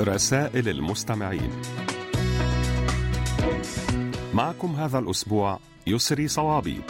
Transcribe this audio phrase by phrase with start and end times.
[0.00, 1.50] رسائل المستمعين.
[4.34, 6.80] معكم هذا الأسبوع يسري صوابي.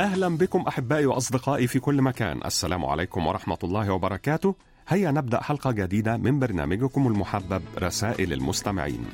[0.00, 2.40] أهلا بكم أحبائي وأصدقائي في كل مكان.
[2.44, 4.54] السلام عليكم ورحمة الله وبركاته.
[4.88, 9.04] هيا نبدأ حلقة جديدة من برنامجكم المحبب رسائل المستمعين.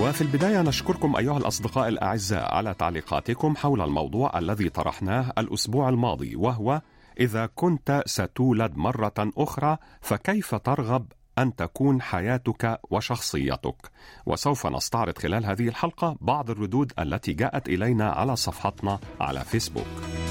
[0.00, 6.82] وفي البداية نشكركم أيها الأصدقاء الأعزاء على تعليقاتكم حول الموضوع الذي طرحناه الأسبوع الماضي وهو
[7.22, 11.06] إذا كنت ستولد مرة أخرى فكيف ترغب
[11.38, 13.90] أن تكون حياتك وشخصيتك؟
[14.26, 20.21] وسوف نستعرض خلال هذه الحلقة بعض الردود التي جاءت إلينا على صفحتنا على فيسبوك.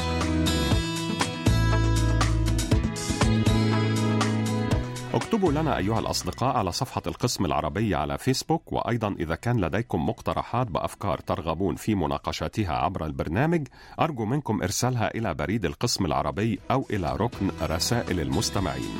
[5.14, 10.68] اكتبوا لنا أيها الأصدقاء على صفحة القسم العربي على فيسبوك وأيضا إذا كان لديكم مقترحات
[10.68, 13.68] بأفكار ترغبون في مناقشتها عبر البرنامج
[14.00, 19.00] أرجو منكم إرسالها إلى بريد القسم العربي أو إلى ركن رسائل المستمعين.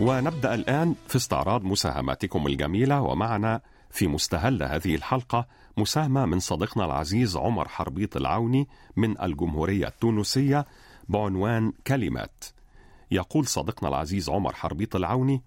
[0.00, 7.36] ونبدأ الآن في استعراض مساهماتكم الجميلة ومعنا في مستهل هذه الحلقة مساهمة من صديقنا العزيز
[7.36, 10.66] عمر حربيط العوني من الجمهورية التونسية
[11.08, 12.44] بعنوان كلمات.
[13.10, 15.42] يقول صديقنا العزيز عمر حربيط العوني: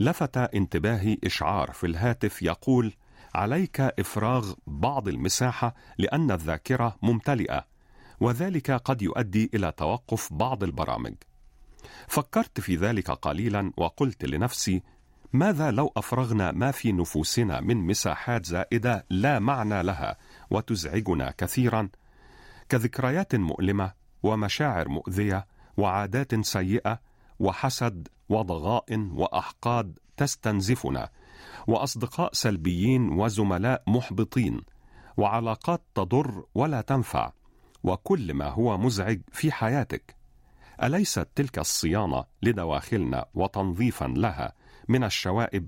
[0.00, 2.92] لفت انتباهي إشعار في الهاتف يقول:
[3.34, 7.64] عليك إفراغ بعض المساحة لأن الذاكرة ممتلئة،
[8.20, 11.14] وذلك قد يؤدي إلى توقف بعض البرامج.
[12.08, 14.82] فكرت في ذلك قليلا وقلت لنفسي:
[15.32, 20.16] ماذا لو أفرغنا ما في نفوسنا من مساحات زائدة لا معنى لها
[20.50, 21.88] وتزعجنا كثيرا؟
[22.68, 25.46] كذكريات مؤلمة ومشاعر مؤذية
[25.76, 27.00] وعادات سيئة
[27.38, 31.08] وحسد وضغائن وأحقاد تستنزفنا
[31.66, 34.60] وأصدقاء سلبيين وزملاء محبطين
[35.16, 37.32] وعلاقات تضر ولا تنفع
[37.84, 40.16] وكل ما هو مزعج في حياتك.
[40.82, 44.52] أليست تلك الصيانة لدواخلنا وتنظيفا لها
[44.88, 45.66] من الشوائب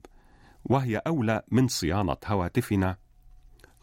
[0.64, 2.96] وهي أولى من صيانة هواتفنا.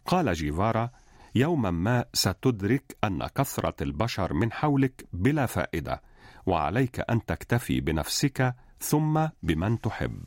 [0.05, 0.89] قال جيفارا
[1.35, 6.01] يوما ما ستدرك أن كثرة البشر من حولك بلا فائدة
[6.45, 10.23] وعليك أن تكتفي بنفسك ثم بمن تحب.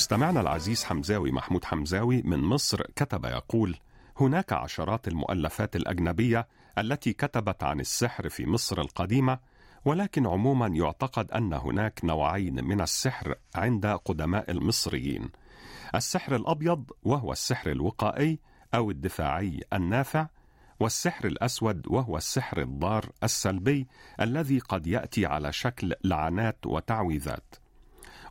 [0.00, 3.76] مستمعنا العزيز حمزاوي محمود حمزاوي من مصر كتب يقول
[4.20, 9.38] هناك عشرات المؤلفات الأجنبية التي كتبت عن السحر في مصر القديمة
[9.84, 15.28] ولكن عموما يعتقد أن هناك نوعين من السحر عند قدماء المصريين
[15.94, 18.38] السحر الأبيض وهو السحر الوقائي
[18.74, 20.26] أو الدفاعي النافع
[20.80, 23.88] والسحر الأسود وهو السحر الضار السلبي
[24.20, 27.54] الذي قد يأتي على شكل لعنات وتعويذات.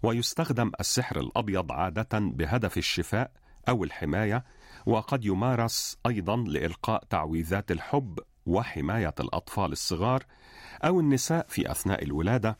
[0.03, 3.31] ويستخدم السحر الأبيض عادة بهدف الشفاء
[3.69, 4.43] أو الحماية
[4.85, 10.25] وقد يمارس أيضا لإلقاء تعويذات الحب وحماية الأطفال الصغار
[10.83, 12.57] أو النساء في أثناء الولادة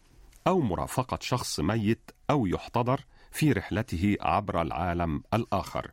[0.48, 5.92] أو مرافقة شخص ميت أو يحتضر في رحلته عبر العالم الآخر.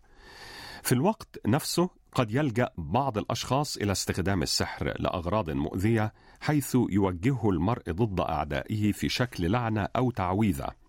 [0.83, 7.83] في الوقت نفسه قد يلجأ بعض الأشخاص إلى استخدام السحر لأغراض مؤذية حيث يوجهه المرء
[7.91, 10.86] ضد أعدائه في شكل لعنة أو تعويذة.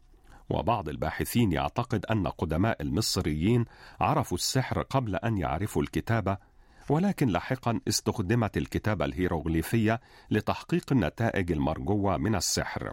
[0.50, 3.66] وبعض الباحثين يعتقد أن قدماء المصريين
[4.00, 6.38] عرفوا السحر قبل أن يعرفوا الكتابة
[6.90, 12.91] ولكن لاحقا استخدمت الكتابة الهيروغليفية لتحقيق النتائج المرجوة من السحر.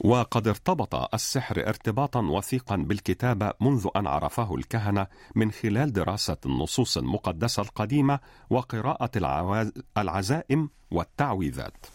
[0.00, 7.62] وقد ارتبط السحر ارتباطا وثيقا بالكتابة منذ أن عرفه الكهنة من خلال دراسة النصوص المقدسة
[7.62, 8.20] القديمة
[8.50, 9.10] وقراءة
[9.96, 11.86] العزائم والتعويذات.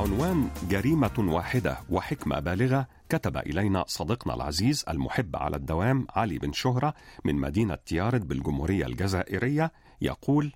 [0.00, 6.94] عنوان جريمة واحدة وحكمة بالغة كتب إلينا صديقنا العزيز المحب على الدوام علي بن شهرة
[7.24, 10.52] من مدينة تيارد بالجمهورية الجزائرية يقول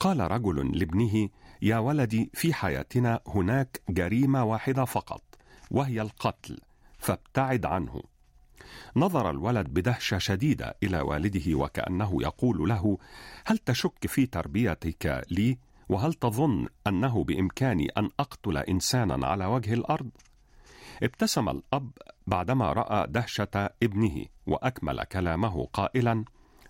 [0.00, 1.28] قال رجل لابنه
[1.62, 5.22] يا ولدي في حياتنا هناك جريمة واحدة فقط
[5.70, 6.58] وهي القتل
[6.98, 8.02] فابتعد عنه.
[8.96, 12.98] نظر الولد بدهشة شديدة إلى والده وكأنه يقول له
[13.46, 15.58] هل تشك في تربيتك لي؟
[15.90, 20.10] وهل تظن أنه بإمكاني أن أقتل إنسانا على وجه الأرض؟
[21.02, 21.90] ابتسم الأب
[22.26, 26.24] بعدما رأى دهشة ابنه وأكمل كلامه قائلا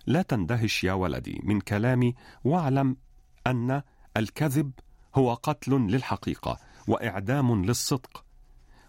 [0.05, 2.97] لا تندهش يا ولدي من كلامي واعلم
[3.47, 3.81] أن
[4.17, 4.71] الكذب
[5.15, 8.25] هو قتل للحقيقة وإعدام للصدق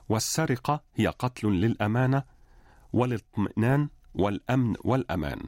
[0.08, 2.22] والسرقة هي قتل للأمانة
[2.92, 5.42] والإطمئنان والأمن والأمان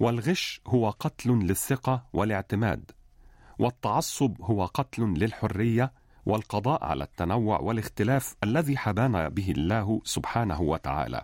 [0.00, 2.90] والغش هو قتل للثقة والاعتماد
[3.58, 5.92] والتعصب هو قتل للحرية
[6.26, 11.22] والقضاء على التنوع والاختلاف الذي حبانا به الله سبحانه وتعالى.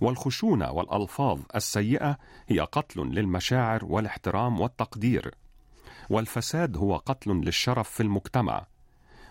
[0.00, 2.18] والخشونة والألفاظ السيئة
[2.48, 5.34] هي قتل للمشاعر والاحترام والتقدير.
[6.10, 8.66] والفساد هو قتل للشرف في المجتمع.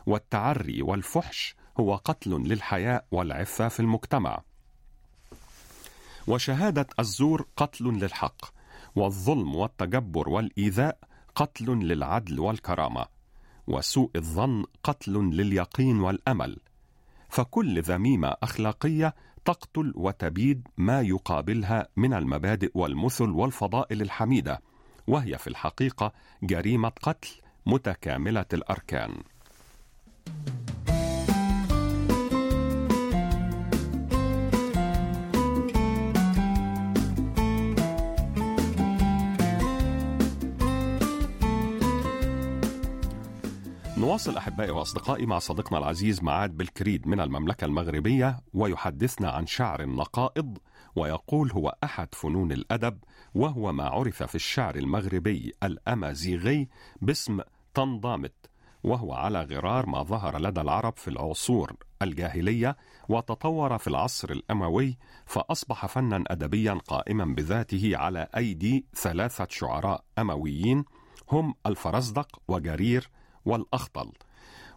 [0.06, 4.42] والتعري والفحش هو قتل للحياء والعفة في المجتمع.
[6.28, 8.46] وشهادة الزور قتل للحق.
[8.96, 10.98] والظلم والتجبر والإيذاء
[11.40, 13.06] قتل للعدل والكرامة
[13.68, 16.60] وسوء الظن قتل لليقين والأمل.
[17.30, 19.16] فكل ذميمة أخلاقية
[19.46, 24.62] تقتل وتبيد ما يقابلها من المبادئ والمثل والفضائل الحميدة
[25.08, 26.12] وهي في الحقيقة
[26.44, 27.30] جريمة قتل
[27.66, 29.24] متكاملة الأركان.
[44.10, 50.58] نواصل أحبائي وأصدقائي مع صديقنا العزيز معاد بالكريد من المملكة المغربية ويحدثنا عن شعر النقائض
[50.96, 52.98] ويقول هو أحد فنون الأدب
[53.36, 56.68] وهو ما عرف في الشعر المغربي الأمازيغي
[57.02, 57.40] باسم
[57.74, 58.34] تنضامت
[58.84, 62.78] وهو على غرار ما ظهر لدى العرب في العصور الجاهلية
[63.10, 70.86] وتطور في العصر الأموي فأصبح فنا ادبيا قائما بذاته على أيدي ثلاثة شعراء أمويين
[71.32, 73.10] هم الفرزدق وجرير
[73.46, 74.12] والأخطل.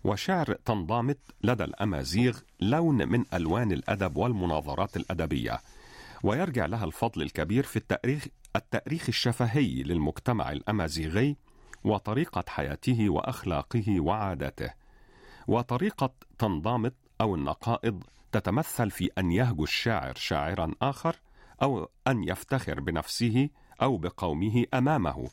[0.05, 5.61] وشعر تنضامت لدى الأمازيغ لون من ألوان الأدب والمناظرات الأدبية.
[6.23, 8.27] ويرجع لها الفضل الكبير في التاريخ
[8.57, 11.37] التأريخ الشفهي للمجتمع الأمازيغي
[11.85, 14.71] وطريقة حياته وأخلاقه وعاداته.
[15.49, 21.17] وطريقة تنضامت أو النقائض تتمثل في أن يهجو الشاعر شاعرا آخر
[21.63, 23.49] أو أن يفتخر بنفسه
[23.83, 25.31] أو بقومه أمامه.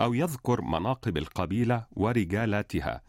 [0.00, 3.00] أو يذكر مناقب القبيلة ورجالاتها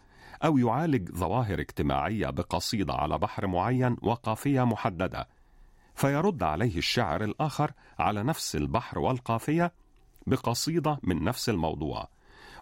[0.44, 5.28] أو يعالج ظواهر اجتماعية بقصيدة على بحر معين وقافية محددة
[5.96, 9.74] فيرد عليه الشاعر الآخر على نفس البحر والقافية
[10.28, 12.10] بقصيدة من نفس الموضوع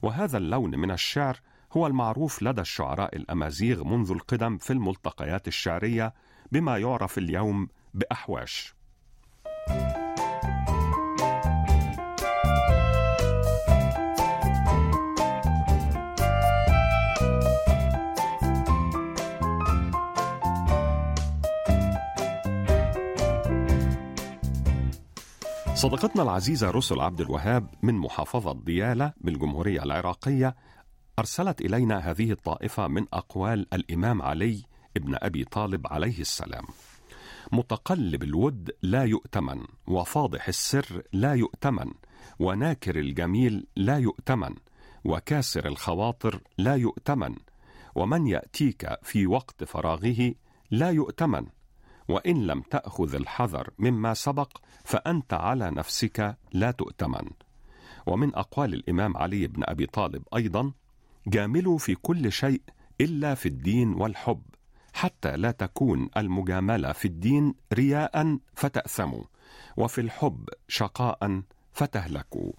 [0.01, 1.39] وهذا اللون من الشعر
[1.73, 6.13] هو المعروف لدى الشعراء الأمازيغ منذ القدم في الملتقيات الشعرية
[6.51, 8.75] بما يعرف اليوم بأحواش.
[25.75, 30.55] صديقتنا العزيزة رسل عبد الوهاب من محافظة ديالى بالجمهورية العراقية
[31.19, 34.63] أرسلت إلينا هذه الطائفة من أقوال الإمام علي
[34.97, 36.65] ابن أبي طالب عليه السلام.
[37.51, 41.91] متقلب الود لا يؤتمن وفاضح السر لا يؤتمن
[42.39, 44.55] وناكر الجميل لا يؤتمن
[45.05, 47.35] وكاسر الخواطر لا يؤتمن
[47.95, 50.33] ومن يأتيك في وقت فراغه
[50.71, 51.45] لا يؤتمن.
[52.07, 57.29] وإن لم تأخذ الحذر مما سبق فأنت على نفسك لا تؤتمن.
[58.05, 60.71] ومن أقوال الإمام علي بن أبي طالب أيضا
[61.27, 62.61] جاملوا في كل شيء
[63.01, 64.41] إلا في الدين والحب
[64.93, 69.23] حتى لا تكون المجاملة في الدين رياء فتأثموا
[69.77, 71.41] وفي الحب شقاء
[71.73, 72.51] فتهلكوا.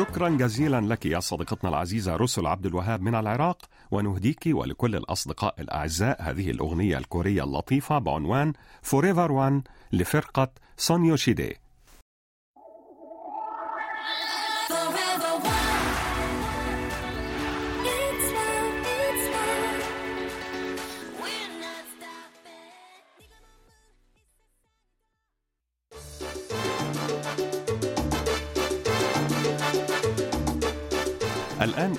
[0.00, 3.58] شكرا جزيلا لك يا صديقتنا العزيزة رسل عبد الوهاب من العراق
[3.90, 6.22] ونهديك ولكل الأصدقاء الأعزاء.
[6.22, 8.52] هذه الأغنية الكورية اللطيفة بعنوان
[8.82, 11.16] Forever One لفرقة سونيو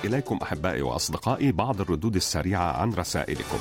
[0.04, 3.58] إليكم أحبائي وأصدقائي بعض الردود السريعة عن رسائلكم.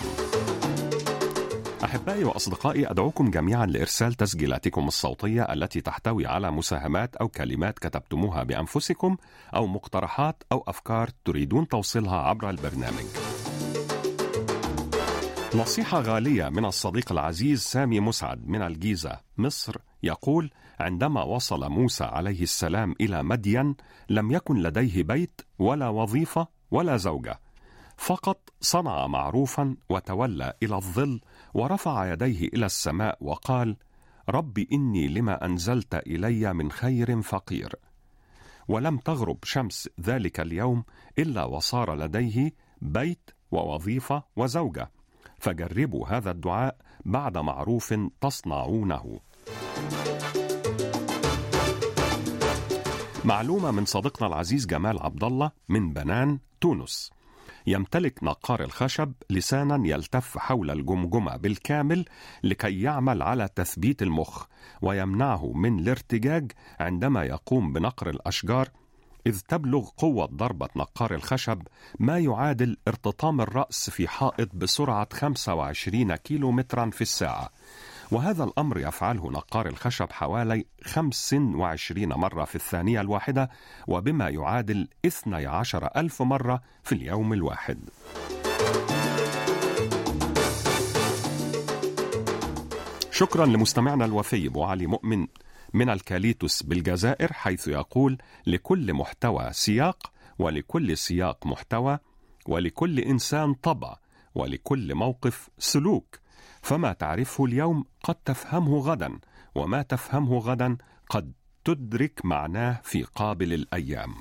[1.84, 9.18] أحبائي وأصدقائي أدعوكم جميعا لإرسال تسجيلاتكم الصوتية التي تحتوي على مساهمات أو كلمات كتبتموها بأنفسكم
[9.56, 13.06] أو مقترحات أو أفكار تريدون توصيلها عبر البرنامج.
[15.56, 22.44] نصيحة غالية من الصديق العزيز سامي مسعد من الجيزة، مصر، يقول: عندما وصل موسى عليه
[22.44, 23.76] السلام إلى مدين
[24.10, 27.40] لم يكن لديه بيت ولا وظيفة ولا زوجة.
[27.98, 31.22] فقط صنع معروفا وتولى إلى الظل
[31.54, 33.78] ورفع يديه إلى السماء وقال
[34.30, 37.76] رب إني لما أنزلت إلي من خير فقير.
[38.68, 40.84] ولم تغرب شمس ذلك اليوم
[41.20, 42.52] إلا وصار لديه
[42.82, 44.92] بيت ووظيفة وزوجة.
[45.40, 46.76] فجربوا هذا الدعاء
[47.06, 49.20] بعد معروف تصنعونه.
[53.26, 57.12] معلومة من صديقنا العزيز جمال عبد الله من بنان تونس.
[57.68, 62.06] يمتلك نقار الخشب لسانا يلتف حول الجمجمة بالكامل
[62.44, 64.46] لكي يعمل على تثبيت المخ
[64.82, 68.70] ويمنعه من الارتجاج عندما يقوم بنقر الأشجار.
[69.28, 71.62] إذ تبلغ قوة ضربة نقار الخشب
[72.00, 77.50] ما يعادل ارتطام الرأس في حائط بسرعة 25 كيلومترا في الساعة.
[78.12, 83.50] وهذا الأمر يفعله نقار الخشب حوالي 25 مرة في الثانية الواحدة
[83.88, 87.80] وبما يعادل 12 ألف مرة في اليوم الواحد.
[93.12, 95.28] شكرا لمستمعنا الوفي أبو علي مؤمن
[95.74, 102.00] من الكاليتوس بالجزائر حيث يقول لكل محتوى سياق ولكل سياق محتوى
[102.48, 103.96] ولكل إنسان طبع
[104.36, 106.21] ولكل موقف سلوك.
[106.62, 109.20] فما تعرفه اليوم قد تفهمه غدا
[109.56, 110.78] وما تفهمه غدا
[111.10, 111.32] قد
[111.64, 114.14] تدرك معناه في قابل الأيام.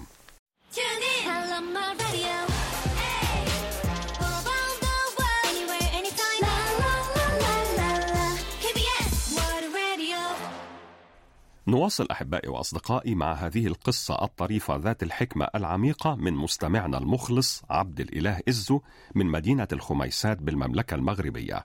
[11.66, 18.40] نواصل أحبائي وأصدقائي مع هذه القصة الطريفة ذات الحكمة العميقة من مستمعنا المخلص عبد الإله
[18.48, 18.80] إزو
[19.14, 21.64] من مدينة الخميسات بالمملكة المغربية.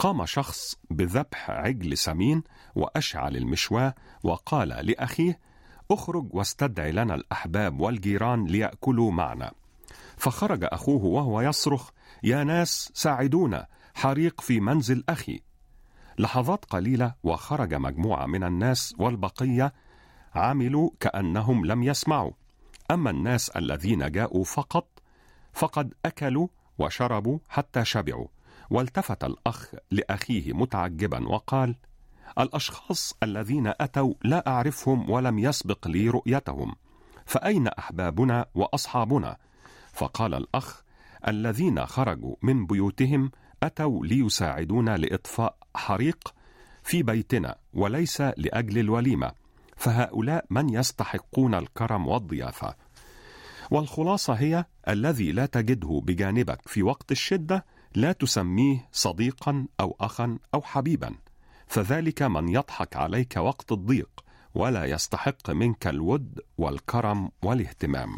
[0.00, 2.42] قام شخص بذبح عجل سمين
[2.74, 5.38] واشعل المشواه وقال لأخيه:
[5.90, 9.52] اخرج واستدعي لنا الأحباب والجيران ليأكلوا معنا.
[10.16, 11.90] فخرج أخوه وهو يصرخ:
[12.22, 15.40] يا ناس ساعدونا حريق في منزل أخي.
[16.18, 19.72] لحظات قليلة وخرج مجموعة من الناس والبقية
[20.34, 22.32] عملوا كأنهم لم يسمعوا
[22.90, 24.86] أما الناس الذين جاءوا فقط
[25.52, 28.26] فقد أكلوا وشربوا حتى شبعوا
[28.70, 31.76] والتفت الأخ لأخيه متعجبا وقال
[32.38, 36.74] الأشخاص الذين أتوا لا أعرفهم ولم يسبق لي رؤيتهم
[37.26, 39.36] فأين أحبابنا وأصحابنا؟
[39.92, 40.82] فقال الأخ
[41.28, 43.30] الذين خرجوا من بيوتهم
[43.62, 46.34] أتوا ليساعدونا لإطفاء حريق
[46.82, 49.32] في بيتنا وليس لأجل الوليمة
[49.76, 52.74] فهؤلاء من يستحقون الكرم والضيافة.
[53.70, 60.62] والخلاصة هي الذي لا تجده بجانبك في وقت الشدة لا تسميه صديقا أو اخا أو
[60.62, 61.14] حبيبا
[61.66, 68.10] فذلك من يضحك عليك وقت الضيق ولا يستحق منك الود والكرم والاهتمام.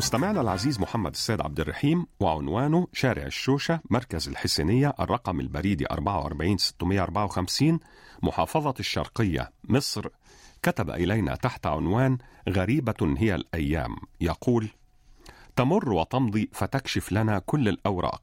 [0.00, 7.80] مستمعنا العزيز محمد السيد عبد الرحيم وعنوانه شارع الشوشة مركز الحسينية الرقم البريدي 44654
[8.22, 10.08] محافظة الشرقية مصر.
[10.62, 13.96] كتب إلينا تحت عنوان غريبة هي الأيام.
[14.20, 14.68] يقول
[15.56, 18.22] تمر وتمضي فتكشف لنا كل الأوراق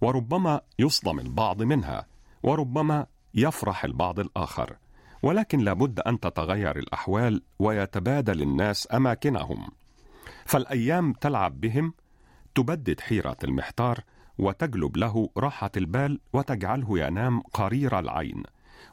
[0.00, 2.06] وربما يصدم البعض منها
[2.42, 4.76] وربما يفرح البعض الآخر
[5.22, 9.81] ولكن لابد أن تتغير الأحوال ويتبادل الناس أماكنهم.
[10.46, 11.94] فالأيام تلعب بهم
[12.54, 14.00] تبدد حيرة المحتار
[14.38, 18.42] وتجلب له راحة البال وتجعله ينام قرير العين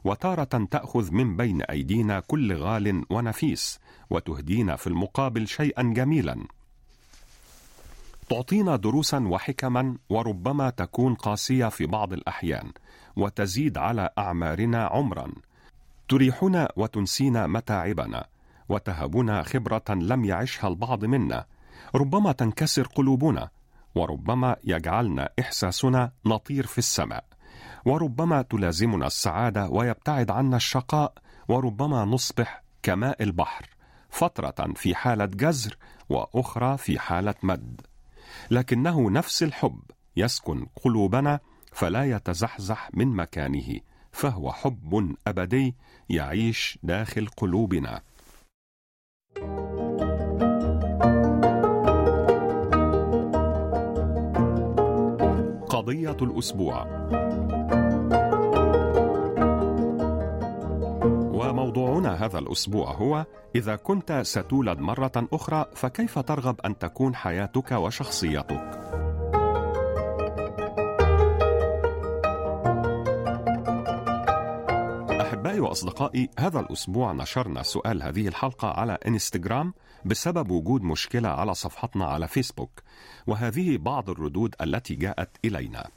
[0.04, 3.80] وتارة تأخذ من بين أيدينا كل غال ونفيس
[4.10, 6.36] وتهدينا في المقابل شيئا جميلا.
[8.28, 12.72] تعطينا دروسا وحكما وربما تكون قاسية في بعض الأحيان
[13.16, 15.32] وتزيد على أعمارنا عمرا.
[16.08, 18.26] تريحنا وتنسينا متاعبنا
[18.70, 21.46] وتهبنا خبرة لم يعشها البعض منا.
[21.94, 23.48] ربما تنكسر قلوبنا
[23.94, 27.24] وربما يجعلنا إحساسنا نطير في السماء.
[27.84, 31.12] وربما تلازمنا السعادة ويبتعد عنا الشقاء
[31.48, 33.68] وربما نصبح كماء البحر
[34.10, 35.76] فترة في حالة جزر
[36.08, 37.80] وأخرى في حالة مد.
[38.50, 39.80] لكنه نفس الحب
[40.16, 41.40] يسكن قلوبنا
[41.72, 43.80] فلا يتزحزح من مكانه
[44.12, 45.74] فهو حب أبدي
[46.08, 48.02] يعيش داخل قلوبنا.
[55.80, 56.86] قضية الأسبوع
[61.32, 69.09] وموضوعنا هذا الأسبوع هو إذا كنت ستولد مرة أخرى فكيف ترغب أن تكون حياتك وشخصيتك؟
[75.30, 82.06] أحبائي وأصدقائي هذا الأسبوع نشرنا سؤال هذه الحلقة على إنستغرام بسبب وجود مشكلة على صفحتنا
[82.06, 82.82] على فيسبوك
[83.26, 85.88] وهذه بعض الردود التي جاءت إلينا.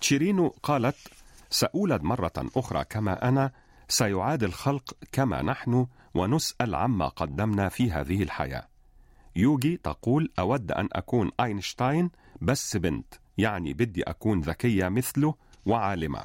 [0.00, 0.96] تشيرينو قالت
[1.50, 3.50] سأولد مرة أخرى كما أنا
[3.88, 8.68] سيعاد الخلق كما نحن ونسأل عما قدمنا في هذه الحياة.
[9.36, 12.10] يوجي تقول أود أن أكون أينشتاين
[12.42, 15.34] بس بنت يعني بدي أكون ذكية مثله
[15.66, 16.22] وعالمة.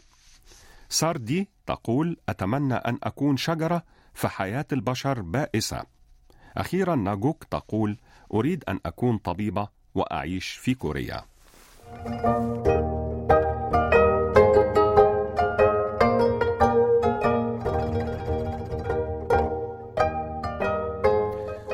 [0.89, 3.83] ساردي تقول أتمنى أن أكون شجرة
[4.13, 5.83] فحياة البشر بائسة.
[6.57, 7.97] أخيرا ناجوك تقول
[8.33, 11.21] أريد أن أكون طبيبة وأعيش في كوريا.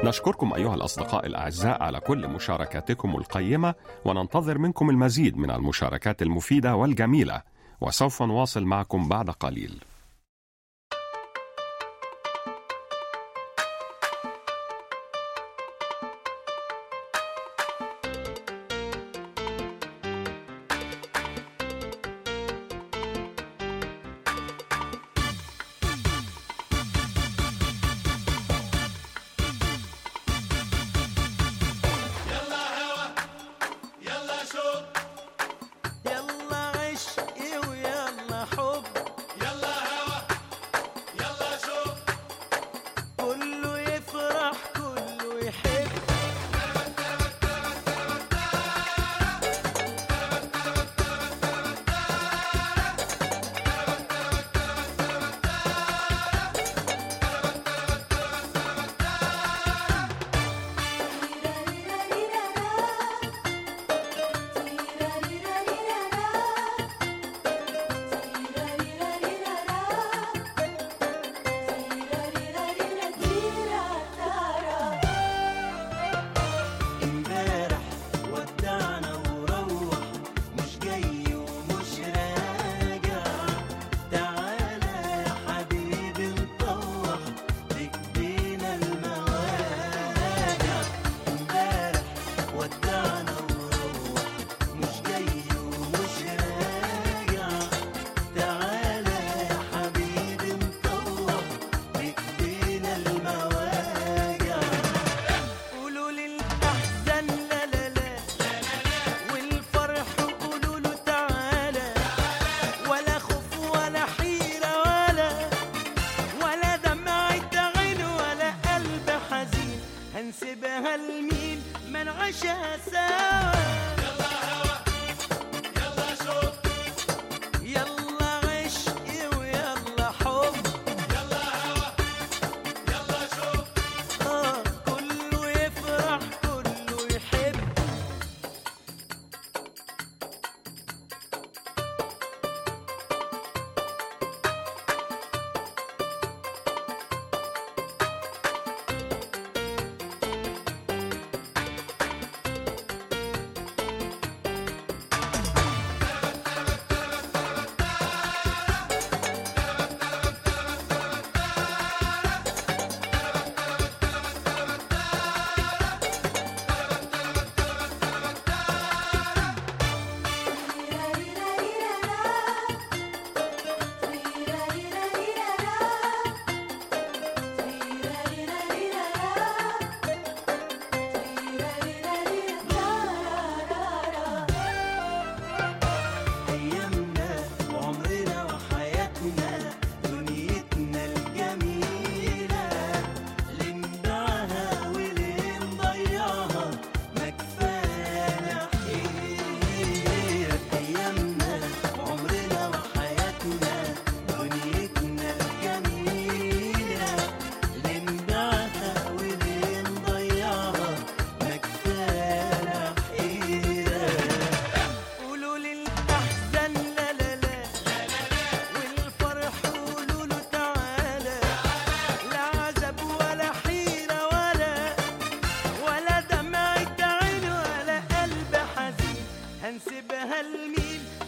[0.03, 3.75] نشكركم أيها الأصدقاء الأعزاء على كل مشاركاتكم القيمة
[4.05, 7.54] وننتظر منكم المزيد من المشاركات المفيدة والجميلة.
[7.85, 9.79] وسوف نواصل معكم بعد قليل.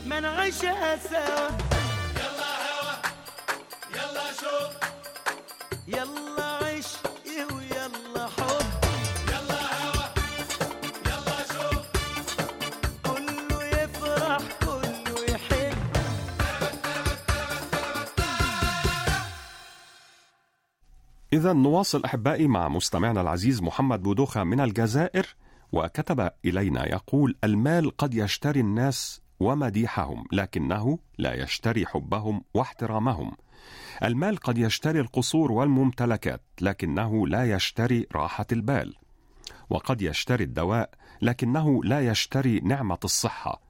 [0.09, 1.47] ما نعيشها سوا
[2.15, 2.93] يلا هوا
[3.95, 4.73] يلا شوق
[5.87, 8.67] يلا عشقي ويلا حب.
[9.27, 10.05] يلا هوا
[11.05, 11.83] يلا شوق
[13.05, 15.77] كله يفرح كله يحب.
[21.33, 25.35] إذا نواصل أحبائي مع مستمعنا العزيز محمد بودوخة من الجزائر
[25.71, 33.31] وكتب إلينا يقول المال قد يشتري الناس ومديحهم لكنه لا يشتري حبهم واحترامهم.
[34.03, 38.95] المال قد يشتري القصور والممتلكات لكنه لا يشتري راحة البال.
[39.69, 40.89] وقد يشتري الدواء
[41.21, 43.61] لكنه لا يشتري نعمة الصحة.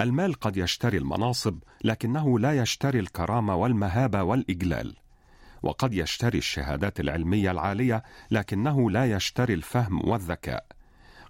[0.00, 4.96] المال قد يشتري المناصب لكنه لا يشتري الكرامة والمهابة والإجلال.
[5.62, 10.66] وقد يشتري الشهادات العلمية العالية لكنه لا يشتري الفهم والذكاء.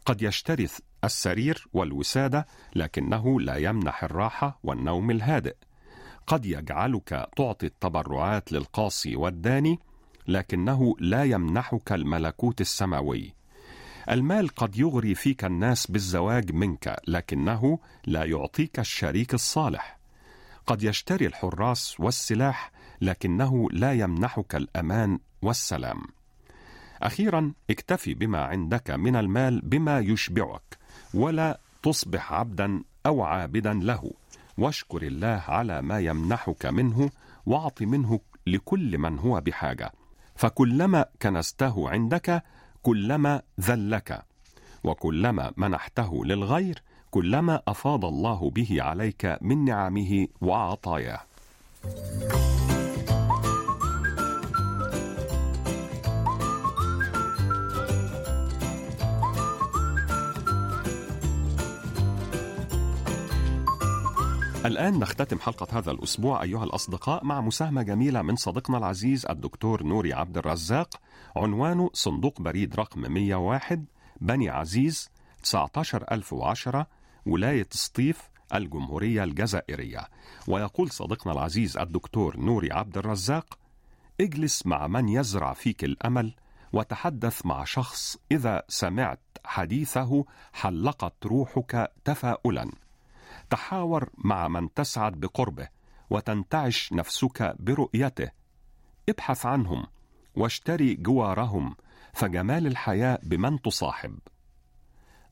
[0.07, 0.67] قد يشتري
[1.05, 5.57] السرير والوسادة لكنه لا يمنح الراحة والنوم الهادئ.
[6.27, 9.79] قد يجعلك تعطي التبرعات للقاصي والداني
[10.29, 13.35] لكنه لا يمنحك الملكوت السماوي.
[14.11, 19.99] المال قد يغري فيك الناس بالزواج منك لكنه لا يعطيك الشريك الصالح.
[20.67, 26.03] قد يشتري الحراس والسلاح لكنه لا يمنحك الأمان والسلام.
[27.03, 30.79] أخيرا اكتفي بما عندك من المال بما يشبعك.
[31.17, 34.11] ولا تصبح عبدا أو عابدا له.
[34.59, 37.11] واشكر الله على ما يمنحك منه
[37.47, 39.93] واعط منه لكل من هو بحاجة.
[40.37, 42.43] فكلما كنسته عندك
[42.83, 44.23] كلما ذلك.
[44.85, 51.21] وكلما منحته للغير كلما أفاض الله به عليك من نعمه وعطاياه.
[64.67, 70.13] الآن نختتم حلقة هذا الأسبوع أيها الأصدقاء مع مساهمة جميلة من صديقنا العزيز الدكتور نوري
[70.13, 71.01] عبد الرزاق
[71.37, 73.85] عنوانه صندوق بريد رقم 101
[74.21, 75.11] بني عزيز
[75.43, 76.87] 19010
[77.27, 80.09] ولاية سطيف الجمهورية الجزائرية.
[80.49, 83.59] ويقول صديقنا العزيز الدكتور نوري عبد الرزاق
[84.21, 86.35] اجلس مع من يزرع فيك الأمل
[86.73, 92.86] وتحدث مع شخص إذا سمعت حديثه حلقت روحك تفاؤلا.
[93.51, 95.69] تحاور مع من تسعد بقربه
[96.11, 98.31] وتنتعش نفسك برؤيته.
[99.09, 99.87] ابحث عنهم
[100.35, 101.77] واشتري جوارهم
[102.13, 104.19] فجمال الحياة بمن تصاحب.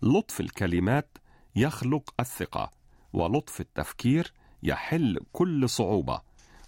[0.03, 1.18] لطف الكلمات
[1.57, 2.70] يخلق الثقة
[3.12, 6.20] ولطف التفكير يحل كل صعوبة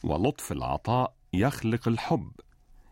[0.04, 2.30] ولطف العطاء يخلق الحب.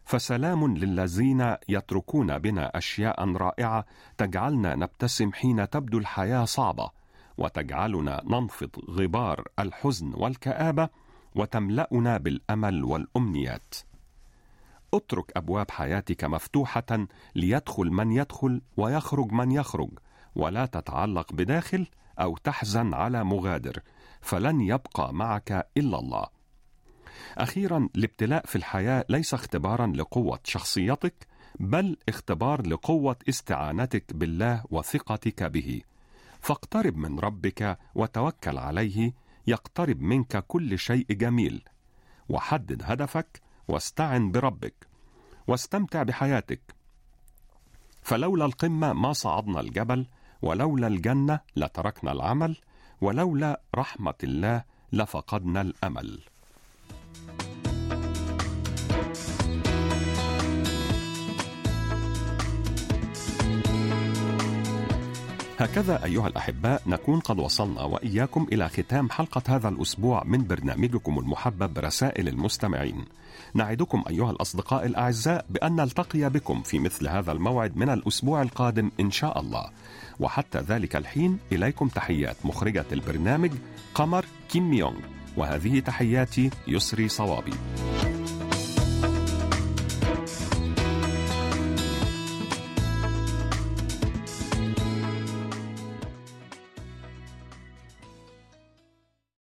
[0.04, 3.86] فسلام للذين يتركون بنا أشياء رائعة
[4.18, 6.90] تجعلنا نبتسم حين تبدو الحياة صعبة.
[7.38, 10.88] وتجعلنا ننفض غبار الحزن والكآبة
[11.34, 13.74] وتملأنا بالأمل والأمنيات.
[14.94, 19.90] اترك أبواب حياتك مفتوحة ليدخل من يدخل ويخرج من يخرج،
[20.36, 21.86] ولا تتعلق بداخل
[22.20, 23.82] أو تحزن على مغادر،
[24.20, 26.26] فلن يبقى معك إلا الله.
[27.38, 31.26] أخيرا الابتلاء في الحياة ليس اختبارا لقوة شخصيتك،
[31.60, 35.82] بل اختبار لقوة استعانتك بالله وثقتك به.
[36.44, 39.14] فاقترب من ربك وتوكل عليه
[39.46, 41.64] يقترب منك كل شيء جميل.
[42.28, 44.88] وحدد هدفك واستعن بربك.
[45.46, 46.74] واستمتع بحياتك.
[48.02, 50.06] فلولا القمة ما صعدنا الجبل
[50.42, 52.56] ولولا الجنة لتركنا العمل
[53.00, 56.20] ولولا رحمة الله لفقدنا الأمل.
[65.64, 71.78] هكذا أيها الأحباء نكون قد وصلنا وإياكم إلى ختام حلقة هذا الأسبوع من برنامجكم المحبب
[71.78, 73.04] رسائل المستمعين.
[73.54, 79.10] نعدكم أيها الأصدقاء الأعزاء بأن نلتقي بكم في مثل هذا الموعد من الأسبوع القادم إن
[79.10, 79.70] شاء الله.
[80.20, 83.50] وحتى ذلك الحين إليكم تحيات مخرجة البرنامج
[83.94, 85.00] قمر كيم يونغ
[85.36, 87.52] وهذه تحياتي يسري صوابي.